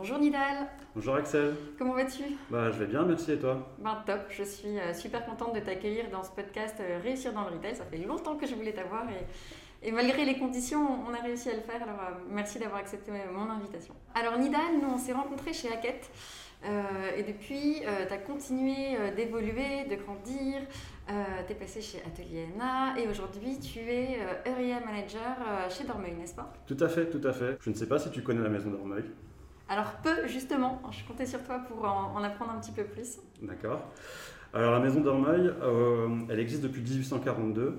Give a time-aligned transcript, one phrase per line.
[0.00, 0.66] Bonjour Nidal.
[0.94, 1.54] Bonjour Axel.
[1.78, 2.22] Comment vas-tu?
[2.48, 3.68] Bah, je vais bien, merci et toi?
[3.80, 7.42] Ben top, je suis euh, super contente de t'accueillir dans ce podcast euh, Réussir dans
[7.42, 7.76] le retail.
[7.76, 11.50] Ça fait longtemps que je voulais t'avoir et, et, malgré les conditions, on a réussi
[11.50, 11.82] à le faire.
[11.82, 13.94] Alors euh, merci d'avoir accepté mon invitation.
[14.14, 16.10] Alors Nidal, nous on s'est rencontrés chez Hackett.
[17.18, 20.62] et depuis, tu as continué d'évoluer, de grandir.
[21.46, 25.36] tu es passé chez Atelier NA et aujourd'hui tu es Area Manager
[25.68, 26.50] chez Dormeuil, n'est-ce pas?
[26.66, 27.58] Tout à fait, tout à fait.
[27.60, 29.04] Je ne sais pas si tu connais la maison Dormeuil.
[29.70, 30.82] Alors peu, justement.
[30.90, 33.20] Je comptais sur toi pour en, apprendre un petit peu plus.
[33.40, 33.80] D'accord.
[34.52, 37.78] Alors la maison Dormeuil, euh, elle existe depuis 1842.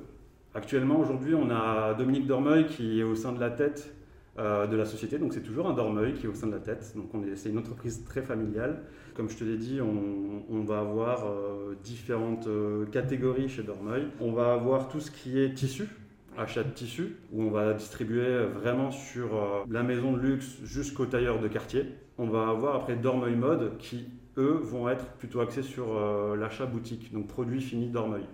[0.55, 3.93] Actuellement, aujourd'hui, on a Dominique Dormeuil qui est au sein de la tête
[4.39, 5.17] euh, de la société.
[5.17, 6.93] Donc c'est toujours un Dormeuil qui est au sein de la tête.
[6.95, 8.83] Donc c'est une entreprise très familiale.
[9.13, 12.47] Comme je te l'ai dit, on, va avoir euh, différentes
[12.93, 14.07] catégories chez Dormeuil.
[14.21, 15.89] On va avoir tout ce qui est tissu,
[16.37, 21.05] achat de tissu, où on va distribuer vraiment sur euh, la maison de luxe jusqu'au
[21.05, 21.85] tailleur de quartier.
[22.17, 24.05] On va avoir après Dormeuil Mode qui,
[24.37, 28.25] eux, vont être plutôt axés sur euh, l'achat boutique, donc produits finis Dormeuil.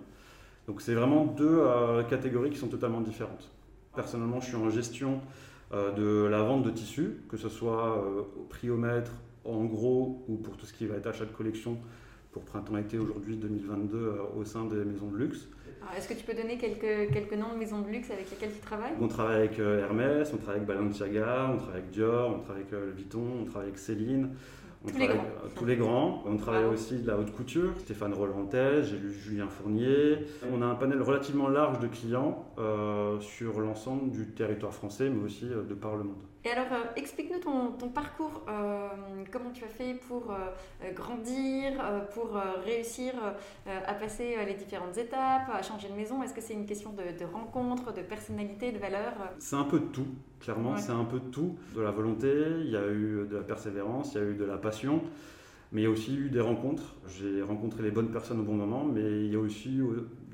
[0.66, 3.50] Donc c'est vraiment deux euh, catégories qui sont totalement différentes.
[3.94, 5.20] Personnellement, je suis en gestion
[5.70, 8.02] de la vente de tissus, que ce soit
[8.38, 9.12] au prix au mètre,
[9.44, 11.78] en gros, ou pour tout ce qui va être achat de collection
[12.38, 15.48] pour printemps-été aujourd'hui 2022 au sein des maisons de luxe.
[15.96, 18.60] Est-ce que tu peux donner quelques, quelques noms de maisons de luxe avec lesquelles tu
[18.60, 18.92] travailles?
[19.00, 22.62] On travaille avec euh, Hermès, on travaille avec Balenciaga, on travaille avec Dior, on travaille
[22.62, 24.30] avec euh, Vuitton, on travaille avec Céline.
[24.84, 25.16] On tous, les grands.
[25.16, 26.22] Euh, tous les grands.
[26.26, 27.72] On travaille aussi de la haute couture.
[27.78, 30.18] Stéphane Rolantais, j'ai lu Julien Fournier.
[30.52, 32.44] On a un panel relativement large de clients
[33.20, 36.22] sur l'ensemble du territoire français, mais aussi de par le monde.
[36.48, 38.88] Et alors, euh, explique-nous ton, parcours, euh,
[39.30, 41.72] comment tu as fait pour euh, grandir,
[42.14, 43.12] pour réussir
[43.66, 46.22] à passer les différentes étapes, à changer de maison?
[46.22, 49.12] Est-ce que c'est une question de, rencontre, de personnalité, de valeur?
[49.38, 50.06] C'est un peu de tout,
[50.40, 51.56] clairement, c'est un peu de tout.
[51.74, 54.44] De la volonté, il y a eu de la persévérance, il y a eu de
[54.44, 55.02] la passion.
[55.72, 56.96] Mais il y a aussi eu des rencontres.
[57.18, 59.80] J'ai rencontré les bonnes personnes au bon moment, mais il y a aussi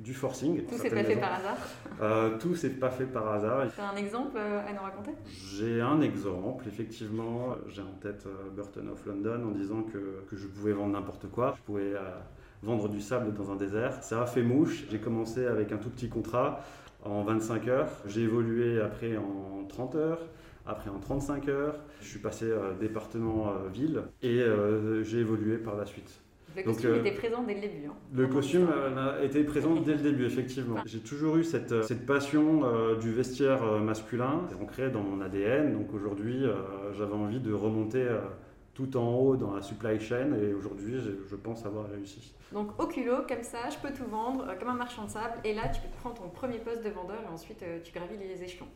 [0.04, 0.64] du forcing.
[0.66, 1.56] Tout s'est pas fait par hasard
[2.02, 3.66] euh, Tout s'est pas fait par hasard.
[3.74, 5.10] Tu as un exemple euh, à nous raconter?
[5.26, 7.56] J'ai un exemple, effectivement.
[7.68, 11.28] J'ai en tête euh, Burton of London en disant que, que je pouvais vendre n'importe
[11.30, 11.54] quoi.
[11.56, 11.94] Je pouvais
[12.62, 14.02] vendre du sable dans un désert.
[14.02, 14.84] Ça a fait mouche.
[14.90, 16.60] J'ai commencé avec un tout petit contrat
[17.02, 17.90] en 25 heures.
[18.06, 20.20] J'ai évolué après en 30 heures
[20.66, 21.80] après en 35 heures.
[22.00, 24.42] Je suis passé département ville et
[25.02, 26.24] j'ai évolué par la suite.
[26.56, 27.86] Le costume euh, était présent dès le début.
[27.86, 27.94] Hein.
[28.12, 28.68] Le costume
[29.22, 30.76] été présent dès le début, effectivement.
[30.86, 35.20] J'ai toujours eu cette, euh, cette passion euh, du vestiaire masculin, c'est ancré dans mon
[35.20, 35.72] ADN.
[35.72, 36.44] Donc aujourd'hui,
[36.96, 38.06] j'avais envie de remonter
[38.74, 42.34] tout en haut dans la supply chain et aujourd'hui, je, pense avoir réussi.
[42.52, 45.54] Donc au culot, comme ça, je peux tout vendre comme un marchand de sable et
[45.54, 48.68] là, tu prendre ton premier poste de vendeur et ensuite tu gravis les échelons.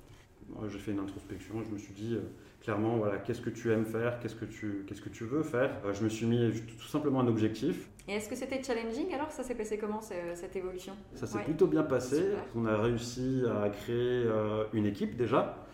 [0.69, 2.19] J'ai fait une introspection, je me suis dit
[2.61, 5.71] clairement, voilà, qu'est-ce que tu aimes faire, qu'est-ce que tu, qu'est-ce que tu veux faire?
[5.85, 7.89] Euh, je me suis mis tout simplement un objectif.
[8.09, 9.31] Et est-ce que c'était challenging alors?
[9.31, 10.95] Ça s'est passé comment cette évolution?
[11.15, 12.33] Ça s'est plutôt bien passé.
[12.57, 15.65] On a réussi à créer euh, une équipe déjà,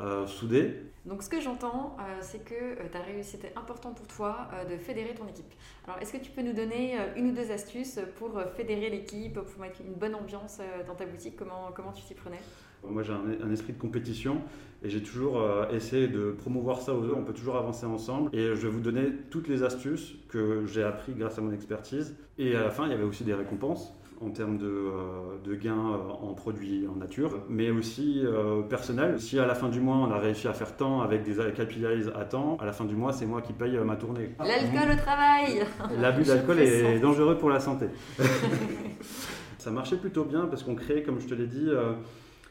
[0.00, 0.76] euh, soudée.
[1.04, 5.14] Donc ce que j'entends, c'est que tu as réussi, c'était important pour toi de fédérer
[5.14, 5.52] ton équipe.
[5.86, 9.60] Alors est-ce que tu peux nous donner une ou deux astuces pour fédérer l'équipe, pour
[9.60, 11.36] mettre une bonne ambiance dans ta boutique?
[11.36, 12.40] Comment, comment tu t'y prenais?
[12.88, 14.38] Moi, j'ai un, esprit de compétition
[14.82, 17.16] et j'ai toujours euh, essayé de promouvoir ça aux autres.
[17.16, 18.30] On peut toujours avancer ensemble.
[18.34, 22.16] Et je vais vous donner toutes les astuces que j'ai appris grâce à mon expertise.
[22.38, 25.72] Et à la fin, il y avait aussi des récompenses en termes de, euh, gains
[25.72, 28.22] euh, en produits en nature, mais aussi
[28.68, 29.20] personnel.
[29.20, 32.10] Si à la fin du mois, on a réussi à faire tant avec des KPIs
[32.14, 34.30] à temps, à la fin du mois, c'est moi qui paye ma tournée.
[34.38, 35.62] L'alcool au travail
[36.00, 37.86] L'abus d'alcool est dangereux pour la santé.
[39.58, 41.68] ça marchait plutôt bien parce qu'on crée, comme je te l'ai dit,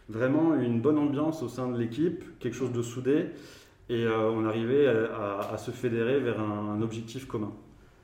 [0.09, 3.27] vraiment une bonne ambiance au sein de l'équipe, quelque chose de soudé,
[3.89, 7.53] et euh, on arrivait à, se fédérer vers un, objectif commun.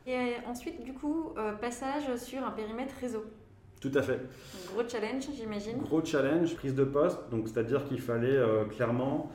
[0.08, 3.24] Et euh, ensuite, du coup, euh, passage sur un périmètre réseau.
[3.82, 4.20] Tout à fait.
[4.74, 5.78] gros challenge, j'imagine.
[5.80, 9.32] Gros challenge, prise de poste, donc c'est-à-dire qu'il fallait clairement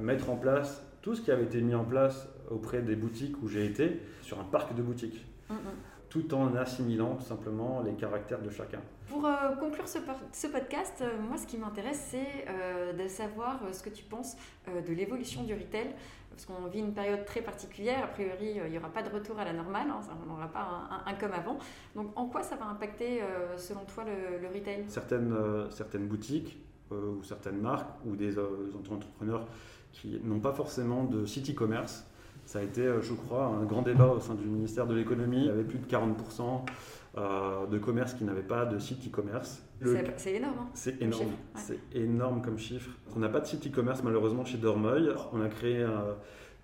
[0.00, 3.48] mettre en place tout ce qui avait été mis en place auprès des boutiques où
[3.48, 5.24] j'ai été, sur un parc de boutiques.
[5.48, 5.58] Mm, mm.
[6.08, 8.80] Tout en assimilant tout simplement les caractères de chacun.
[9.08, 9.98] Pour euh, conclure ce,
[10.48, 14.36] podcast, euh, moi ce qui m'intéresse c'est euh, de savoir euh, ce que tu penses
[14.68, 15.94] euh, de l'évolution du retail.
[16.30, 19.08] Parce qu'on vit une période très particulière, a priori euh, il n'y aura pas de
[19.08, 21.56] retour à la normale, hein, on n'aura pas un, un- un comme avant.
[21.94, 24.84] Donc en quoi ça va impacter euh, selon toi le, le retail?
[24.88, 26.58] Certaines, euh, certaines boutiques
[26.92, 29.46] euh, ou certaines marques ou des euh, entrepreneurs
[29.92, 32.04] qui n'ont pas forcément de site e-commerce.
[32.46, 35.40] Ça a été, euh, je crois, un grand débat au sein du ministère de l'économie.
[35.40, 36.64] Il y avait plus de 40%
[37.18, 39.62] euh, de commerces qui n'avaient pas de site e-commerce.
[40.16, 40.54] C'est- énorme.
[40.60, 40.68] hein.
[40.74, 41.32] C'est énorme, ouais.
[41.54, 42.90] c'est énorme comme chiffre.
[43.14, 45.10] On n'a pas de site e-commerce malheureusement chez Dormeuil.
[45.32, 46.12] On a créé euh,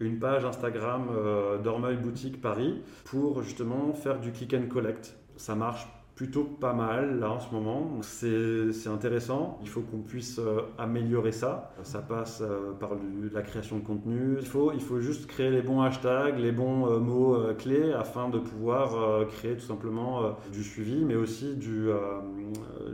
[0.01, 5.17] une page Instagram euh, Dormeuil Boutique Paris pour justement faire du click and collect.
[5.37, 8.01] Ça marche plutôt pas mal là en ce moment.
[8.03, 9.59] C'est intéressant.
[9.63, 11.75] Il faut qu'on puisse euh, améliorer ça.
[11.83, 12.91] Ça passe euh, par
[13.33, 14.37] la création de contenu.
[14.39, 18.29] Il faut, il faut juste créer les bons hashtags, les bons euh, mots clés afin
[18.29, 21.89] de pouvoir créer tout simplement du suivi, mais aussi du,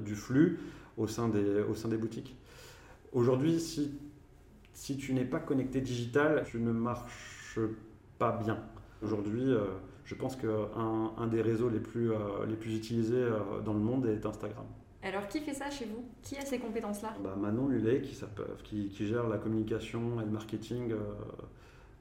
[0.05, 0.61] du flux
[0.97, 2.37] au sein des, au sein des boutiques.
[3.13, 3.99] Aujourd'hui, si,
[4.73, 7.59] si tu n'es pas connecté digital, tu ne marches
[8.19, 8.59] pas bien.
[9.03, 9.55] Aujourd'hui,
[10.09, 13.79] je pense qu'un un des réseaux les plus, euh, les plus utilisés euh, dans le
[13.79, 14.65] monde est Instagram.
[15.03, 16.03] Alors qui fait ça chez vous?
[16.23, 17.15] Qui a ces compétences-là?
[17.23, 17.69] Bah, Manon
[18.03, 20.97] qui, s'appelle- qui, qui gère la communication et le marketing euh,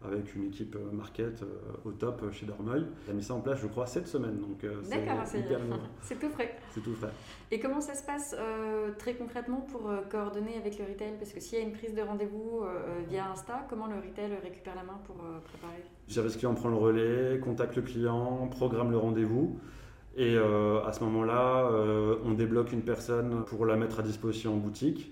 [0.06, 1.46] avec une équipe euh, market euh,
[1.84, 4.38] au top euh, chez Dormeuil, a mis ça en place, je crois, cette semaine.
[4.38, 5.26] Donc, D'accord,
[6.02, 6.56] c'est tout frais.
[6.72, 7.12] C'est tout frais.
[7.52, 11.14] Et comment ça se passe euh, très concrètement pour coordonner avec le retail?
[11.18, 14.32] Parce que s'il y a une prise de rendez-vous euh, via Insta, comment le retail
[14.44, 15.84] récupère la main pour euh, préparer?
[16.08, 19.60] Le service client prend le relais, contacte le client, programme le rendez-vous.
[20.16, 21.70] Et à ce moment-là,
[22.26, 25.12] on débloque une personne pour la mettre à disposition en boutique.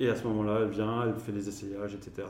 [0.00, 2.26] Et à ce moment-là, elle vient, elle fait des essayages, etc.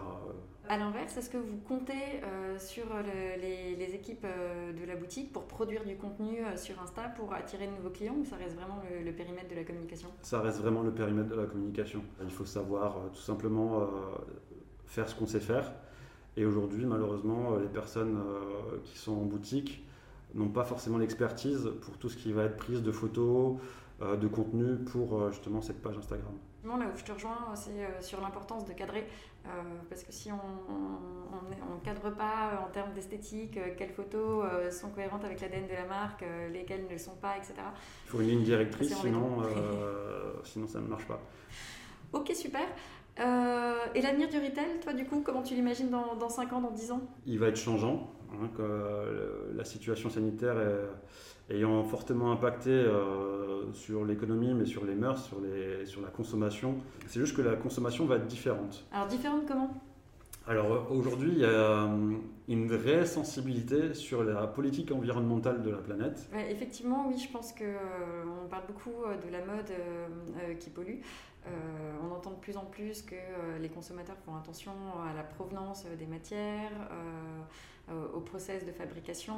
[0.68, 4.96] À l'inverse, est-ce que vous comptez euh, sur le- les, les équipes euh, de la
[4.96, 8.36] boutique pour produire du contenu euh, sur Insta pour attirer de nouveaux clients ou ça
[8.36, 10.08] reste vraiment le, le périmètre de la communication?
[10.22, 12.02] Ça reste vraiment le périmètre de la communication.
[12.22, 13.86] Il faut savoir euh, tout simplement euh,
[14.86, 15.72] faire ce qu'on sait faire.
[16.36, 19.84] Et aujourd'hui, malheureusement, euh, les personnes euh, qui sont en boutique
[20.34, 23.56] n'ont pas forcément l'expertise pour tout ce qui va être prise de photos,
[24.02, 26.32] euh, de contenu pour euh, justement cette page Instagram.
[26.64, 29.06] Effectivement, Là où je te rejoins, c'est euh, sur l'importance de cadrer.
[29.44, 29.48] euh,
[29.90, 34.88] parce que si on ne cadre pas euh, en termes d'esthétique, quelles photos euh, sont
[34.88, 37.52] cohérentes avec l'ADN de la marque, euh, lesquelles ne le sont pas, etc.
[38.06, 39.42] Il faut une ligne directrice, sinon,
[40.44, 41.20] sinon ça ne marche pas.
[42.14, 42.62] Ok, super.
[43.18, 46.70] Et l'avenir du retail, toi, du coup, comment tu l'imagines dans, dans 5 ans, dans
[46.70, 47.02] 10 ans?
[47.26, 48.10] Il va être changeant.
[48.42, 54.84] Hein, que, euh, la situation sanitaire est- ayant fortement impacté euh, sur l'économie, mais sur
[54.86, 56.76] les mœurs, sur, les, sur la consommation.
[57.06, 58.84] C'est juste que la consommation va être différente.
[58.92, 59.70] Alors, différente comment?
[60.46, 62.16] Alors aujourd'hui, il y a euh,
[62.48, 66.28] une vraie sensibilité sur la politique environnementale de la planète.
[66.34, 68.90] Ouais, Effectivement, oui, je pense que euh, on parle beaucoup
[69.26, 71.00] de la mode euh, qui pollue.
[71.46, 71.50] Euh,
[72.02, 73.14] on entend de plus en plus que
[73.60, 74.72] les consommateurs font attention
[75.10, 76.72] à la provenance des matières,
[78.14, 79.34] au process de fabrication.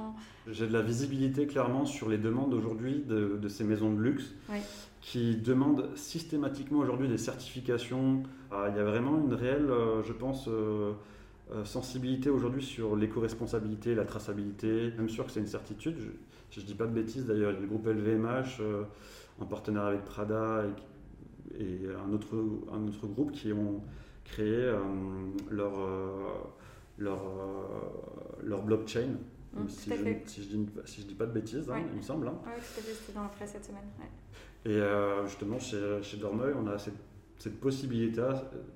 [0.49, 4.35] J'ai de la visibilité clairement sur les demandes aujourd'hui de, de ces maisons de luxe
[4.51, 4.59] Oui.
[5.01, 8.23] qui demandent systématiquement aujourd'hui des certifications.
[8.53, 10.93] Ah, il y a vraiment une réelle, euh, je pense, euh,
[11.53, 14.93] euh, sensibilité aujourd'hui sur l'éco-responsabilité, la traçabilité.
[14.97, 15.97] Même sûr que c'est une certitude.
[15.99, 16.09] Je,
[16.51, 18.85] si je dis pas de bêtises d'ailleurs, il y a le groupe LVMH euh,
[19.41, 20.65] en partenariat avec Prada
[21.59, 22.35] et, et un, autre,
[22.73, 23.83] un autre groupe qui ont
[24.25, 24.79] créé euh,
[25.51, 26.11] leur, euh,
[26.99, 29.17] leur, euh, leur blockchain.
[29.53, 32.03] Mm, si, je, si, je dis, si je dis pas de bêtises, hein, il me
[32.03, 32.29] semble.
[32.29, 32.35] hein.
[32.45, 33.85] Oui, tout à fait, c'était dans la presse cette semaine.
[33.99, 34.71] ouais.
[34.71, 36.95] Et euh, justement, chez, chez Dormeuil, on a cette,
[37.39, 38.21] cette possibilité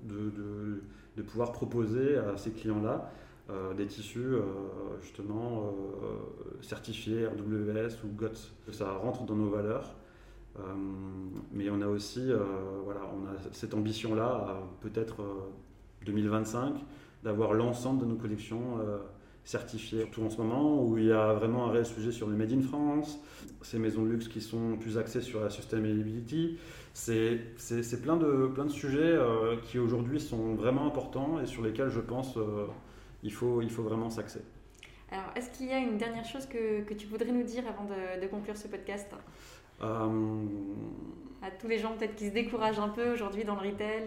[0.03, 0.81] de, de,
[1.17, 3.11] de pouvoir proposer à ces clients-là
[3.49, 4.41] euh, des tissus euh,
[5.01, 5.65] justement
[6.03, 8.53] euh, certifiés RWS ou GOTS.
[8.71, 9.95] Ça rentre dans nos valeurs.
[10.59, 10.63] Euh,
[11.51, 12.37] mais on a aussi euh,
[12.85, 15.49] voilà, on a cette ambition-là, peut-être euh,
[16.05, 16.75] 2025,
[17.23, 18.97] d'avoir l'ensemble de nos collections euh,
[19.43, 20.01] certifiées.
[20.01, 22.51] Surtout en ce moment où il y a vraiment un réel sujet sur le Made
[22.51, 23.19] in France,
[23.61, 26.57] ces maisons de luxe qui sont plus axées sur la sustainability.
[26.93, 27.39] C'est
[28.01, 32.01] plein de, plein de sujets euh, qui aujourd'hui sont vraiment importants et sur lesquels je
[32.01, 32.67] pense euh,
[33.23, 34.41] il, faut, il faut vraiment s'axer.
[35.11, 37.85] Alors, est-ce qu'il y a une dernière chose que, que tu voudrais nous dire avant
[37.85, 39.11] de, de conclure ce podcast?
[39.81, 40.45] Euh,
[41.41, 44.03] À tous les gens peut-être qui se découragent un peu aujourd'hui dans le retail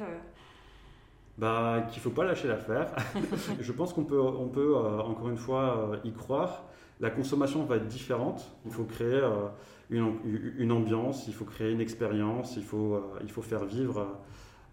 [1.36, 2.94] bah, qu'il ne faut pas lâcher l'affaire.
[3.60, 6.64] je pense qu'on peut, on peut euh, encore une fois euh, y croire.
[7.00, 8.52] La consommation va être différente.
[8.64, 9.48] Il faut créer euh,
[9.90, 14.16] une, ambiance, il faut créer une expérience, il faut, il faut faire vivre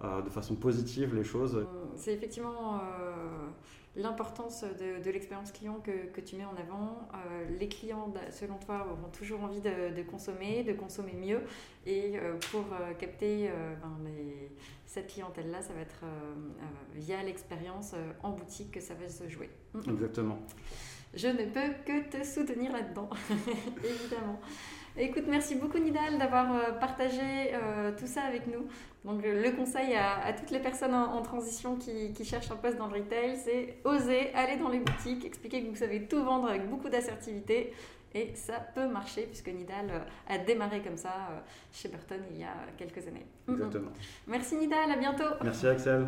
[0.01, 1.65] de façon positive les choses.
[1.95, 2.79] C'est effectivement
[3.95, 7.07] l'importance de, l'expérience client que, tu mets en avant.
[7.59, 11.41] Les clients, selon toi, auront toujours envie de, consommer, de consommer mieux.
[11.85, 12.13] Et
[12.51, 12.63] pour
[12.97, 13.49] capter
[13.81, 14.11] ben,
[14.91, 16.03] cette clientèle-là, ça va être
[16.93, 17.93] via l'expérience
[18.23, 19.49] en boutique que ça va se jouer.
[19.87, 20.37] Exactement.
[21.13, 23.09] Je ne peux que te soutenir là-dedans,
[23.83, 24.39] évidemment.
[24.97, 28.67] Écoute, merci beaucoup Nidal d'avoir euh, partagé euh, tout ça avec nous.
[29.05, 32.99] Donc le conseil à, toutes les personnes en, transition qui, cherchent un poste dans le
[32.99, 36.89] retail, c'est oser aller dans les boutiques, expliquer que vous savez tout vendre avec beaucoup
[36.89, 37.73] d'assertivité.
[38.13, 39.99] Et ça peut marcher puisque Nidal euh,
[40.33, 41.13] a démarré comme ça
[41.71, 43.25] chez Burton il y a quelques années.
[43.49, 43.91] Exactement.
[44.27, 45.33] Merci Nidal, à bientôt.
[45.41, 46.07] Merci Axel.